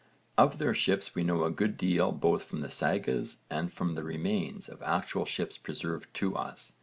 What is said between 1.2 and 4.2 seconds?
know a good deal both from the sagas and from the